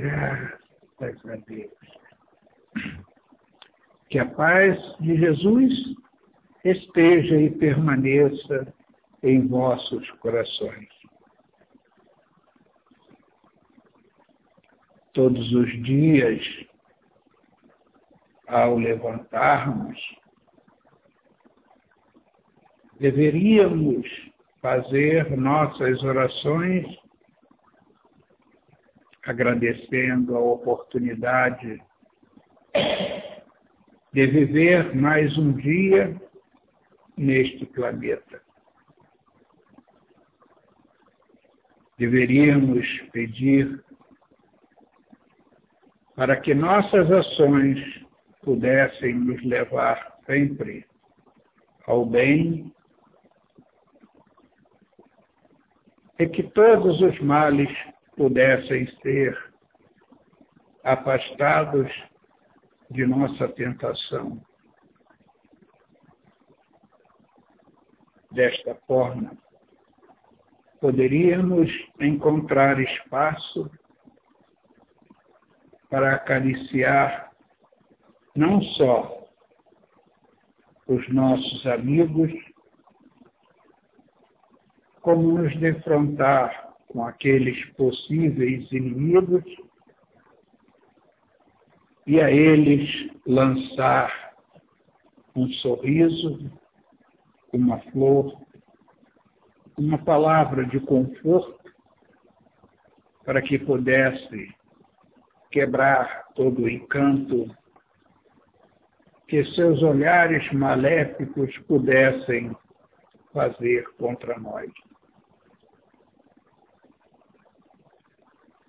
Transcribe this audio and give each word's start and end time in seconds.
Graças 0.00 1.26
a 1.26 1.36
Deus. 1.48 1.72
Que 4.08 4.20
a 4.20 4.26
paz 4.26 4.78
de 5.00 5.16
Jesus 5.16 5.74
esteja 6.64 7.40
e 7.40 7.50
permaneça 7.50 8.72
em 9.24 9.48
vossos 9.48 10.08
corações. 10.12 10.88
Todos 15.12 15.52
os 15.52 15.68
dias, 15.82 16.44
ao 18.46 18.78
levantarmos, 18.78 19.98
deveríamos 23.00 24.06
fazer 24.62 25.36
nossas 25.36 26.00
orações 26.04 26.86
agradecendo 29.28 30.34
a 30.34 30.40
oportunidade 30.40 31.82
de 34.10 34.26
viver 34.26 34.96
mais 34.96 35.36
um 35.36 35.52
dia 35.52 36.18
neste 37.14 37.66
planeta. 37.66 38.40
Deveríamos 41.98 42.86
pedir 43.12 43.84
para 46.16 46.40
que 46.40 46.54
nossas 46.54 47.10
ações 47.12 47.78
pudessem 48.42 49.14
nos 49.14 49.44
levar 49.44 50.16
sempre 50.24 50.86
ao 51.86 52.06
bem 52.06 52.72
e 56.18 56.26
que 56.26 56.44
todos 56.44 56.98
os 57.02 57.20
males 57.20 57.68
pudessem 58.18 58.84
ser 59.00 59.38
afastados 60.82 61.88
de 62.90 63.06
nossa 63.06 63.48
tentação. 63.50 64.42
Desta 68.32 68.74
forma, 68.86 69.38
poderíamos 70.80 71.70
encontrar 72.00 72.80
espaço 72.80 73.70
para 75.88 76.16
acariciar 76.16 77.30
não 78.34 78.60
só 78.60 79.28
os 80.88 81.08
nossos 81.08 81.66
amigos, 81.66 82.32
como 85.02 85.38
nos 85.38 85.56
defrontar 85.60 86.67
com 86.88 87.04
aqueles 87.04 87.64
possíveis 87.72 88.70
inimigos 88.72 89.44
e 92.06 92.20
a 92.20 92.30
eles 92.30 93.10
lançar 93.26 94.32
um 95.36 95.48
sorriso, 95.52 96.50
uma 97.52 97.78
flor, 97.90 98.40
uma 99.76 99.98
palavra 99.98 100.64
de 100.66 100.80
conforto 100.80 101.58
para 103.24 103.42
que 103.42 103.58
pudesse 103.58 104.54
quebrar 105.50 106.28
todo 106.34 106.62
o 106.62 106.68
encanto 106.68 107.54
que 109.28 109.44
seus 109.54 109.82
olhares 109.82 110.50
maléficos 110.52 111.56
pudessem 111.68 112.56
fazer 113.32 113.86
contra 113.98 114.38
nós. 114.38 114.70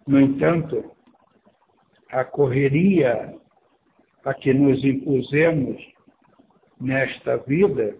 No 0.10 0.20
entanto, 0.20 0.92
a 2.10 2.26
correria 2.26 3.40
a 4.26 4.34
que 4.34 4.52
nos 4.52 4.84
impusemos 4.84 5.80
nesta 6.82 7.38
vida 7.38 7.96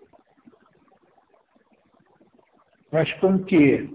faz 2.90 3.14
com 3.20 3.44
que 3.44 3.88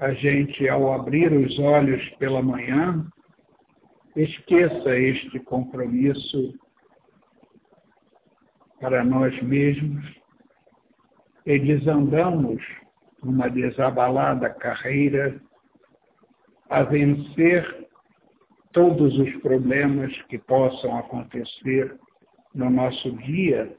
a 0.00 0.14
gente, 0.14 0.66
ao 0.66 0.94
abrir 0.94 1.30
os 1.30 1.58
olhos 1.58 2.02
pela 2.16 2.40
manhã, 2.40 3.06
esqueça 4.16 4.96
este 4.96 5.40
compromisso 5.40 6.58
para 8.80 9.04
nós 9.04 9.38
mesmos 9.42 10.02
e 11.44 11.58
desandamos 11.58 12.62
numa 13.22 13.50
desabalada 13.50 14.48
carreira 14.48 15.38
a 16.72 16.82
vencer 16.84 17.86
todos 18.72 19.18
os 19.18 19.30
problemas 19.42 20.10
que 20.22 20.38
possam 20.38 20.96
acontecer 20.96 21.98
no 22.54 22.70
nosso 22.70 23.12
dia, 23.18 23.76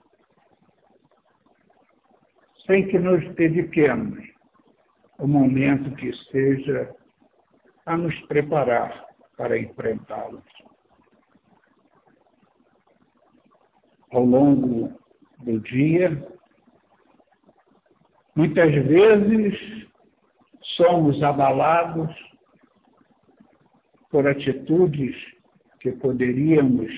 sem 2.68 2.88
que 2.88 3.00
nos 3.00 3.28
dediquemos 3.34 4.24
o 5.18 5.28
momento 5.28 5.96
que 5.96 6.14
seja 6.32 6.96
a 7.88 7.98
nos 7.98 8.16
preparar 8.28 9.08
para 9.38 9.58
enfrentá-los. 9.58 10.44
Ao 14.12 14.24
longo 14.24 14.94
do 15.40 15.60
dia, 15.62 16.24
muitas 18.36 18.72
vezes 18.72 19.88
somos 20.78 21.22
abalados 21.24 22.33
por 24.14 24.28
atitudes 24.28 25.16
que 25.80 25.92
poderíamos 25.94 26.92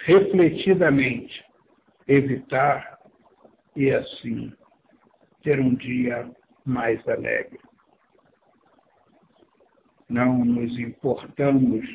refletidamente 0.00 1.44
evitar 2.08 2.98
e 3.76 3.92
assim 3.92 4.52
ter 5.44 5.60
um 5.60 5.76
dia 5.76 6.28
mais 6.64 7.06
alegre. 7.06 7.60
Não 10.08 10.44
nos 10.44 10.76
importamos 10.76 11.86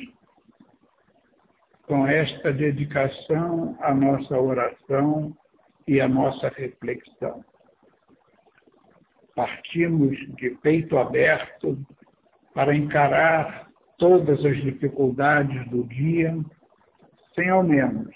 com 1.82 2.06
esta 2.06 2.50
dedicação 2.50 3.76
à 3.78 3.92
nossa 3.92 4.40
oração 4.40 5.36
e 5.86 6.00
à 6.00 6.08
nossa 6.08 6.48
reflexão. 6.48 7.44
Partimos 9.36 10.16
de 10.36 10.48
peito 10.62 10.96
aberto 10.96 11.76
para 12.54 12.74
encarar 12.74 13.73
todas 13.98 14.44
as 14.44 14.56
dificuldades 14.62 15.68
do 15.70 15.84
dia, 15.84 16.36
sem 17.34 17.48
ao 17.48 17.62
menos 17.62 18.14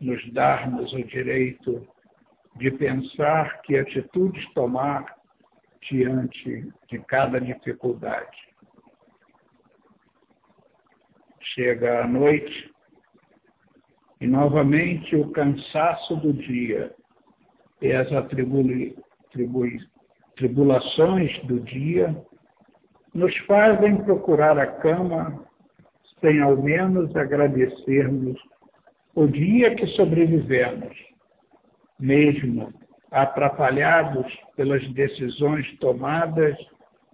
nos 0.00 0.32
darmos 0.32 0.92
o 0.92 1.02
direito 1.04 1.86
de 2.56 2.70
pensar 2.70 3.60
que 3.62 3.76
atitudes 3.76 4.44
tomar 4.54 5.16
diante 5.88 6.68
de 6.88 6.98
cada 7.06 7.40
dificuldade. 7.40 8.36
Chega 11.54 12.04
a 12.04 12.08
noite 12.08 12.70
e 14.20 14.26
novamente 14.26 15.14
o 15.14 15.30
cansaço 15.30 16.16
do 16.16 16.32
dia 16.32 16.94
e 17.80 17.92
as 17.92 18.10
atribui, 18.12 18.96
tribui, 19.30 19.78
tribulações 20.34 21.38
do 21.44 21.60
dia 21.60 22.14
nos 23.16 23.34
fazem 23.46 23.96
procurar 24.04 24.58
a 24.58 24.66
cama 24.66 25.42
sem 26.20 26.40
ao 26.42 26.54
menos 26.54 27.16
agradecermos 27.16 28.38
o 29.14 29.26
dia 29.26 29.74
que 29.74 29.86
sobrevivemos, 29.86 30.94
mesmo 31.98 32.74
atrapalhados 33.10 34.26
pelas 34.54 34.86
decisões 34.92 35.66
tomadas 35.78 36.54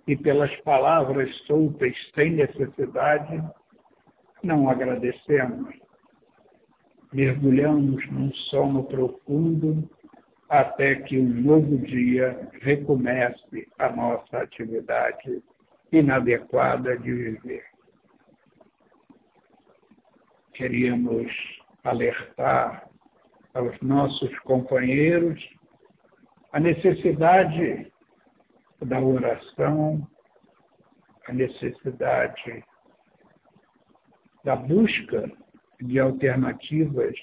e 0.09 0.17
pelas 0.17 0.53
palavras 0.63 1.33
soltas 1.47 1.95
sem 2.17 2.33
necessidade, 2.33 3.41
não 4.43 4.69
agradecemos. 4.69 5.73
Mergulhamos 7.13 8.05
num 8.11 8.35
sono 8.51 8.83
profundo 8.85 9.89
até 10.49 10.97
que 10.97 11.17
um 11.17 11.43
novo 11.43 11.79
dia 11.79 12.51
recomece 12.61 13.69
a 13.79 13.89
nossa 13.91 14.39
atividade 14.39 15.41
inadequada 15.93 16.97
de 16.97 17.13
viver. 17.13 17.65
Queríamos 20.55 21.31
alertar 21.85 22.89
aos 23.55 23.79
nossos 23.83 24.37
companheiros 24.41 25.39
a 26.53 26.61
necessidade 26.61 27.93
da 28.81 29.01
oração, 29.01 30.07
a 31.29 31.33
necessidade 31.33 32.65
da 34.45 34.57
busca 34.57 35.31
de 35.81 35.99
alternativas 35.99 37.15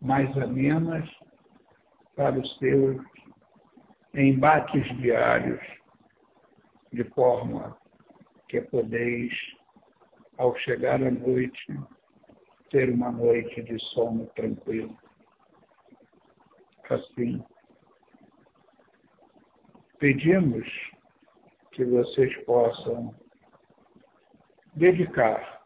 mais 0.00 0.36
amenas 0.38 1.08
para 2.16 2.38
os 2.38 2.58
seus 2.58 3.00
embates 4.14 4.84
diários, 4.98 5.60
de 6.92 7.04
forma 7.04 7.76
que 8.48 8.60
podeis 8.62 9.32
ao 10.38 10.56
chegar 10.58 11.02
a 11.02 11.10
noite, 11.10 11.78
ter 12.70 12.90
uma 12.90 13.10
noite 13.10 13.62
de 13.62 13.78
sono 13.92 14.26
tranquilo. 14.34 14.96
Assim, 16.88 17.42
pedimos 19.98 20.66
que 21.72 21.84
vocês 21.84 22.34
possam 22.44 23.14
dedicar 24.74 25.62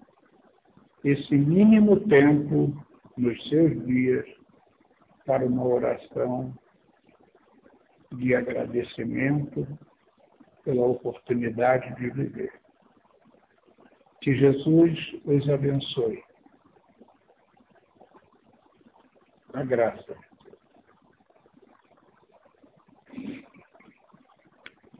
esse 1.04 1.36
mínimo 1.36 2.00
tempo 2.08 2.74
nos 3.16 3.48
seus 3.48 3.86
dias 3.86 4.26
para 5.26 5.44
uma 5.46 5.64
oração 5.64 6.52
de 8.12 8.34
agradecimento 8.34 9.66
pela 10.64 10.86
oportunidade 10.86 11.94
de 11.96 12.10
viver. 12.10 12.61
Que 14.22 14.34
Jesus 14.36 14.98
os 15.24 15.48
abençoe. 15.50 16.22
A 19.52 19.64
graça. 19.64 20.16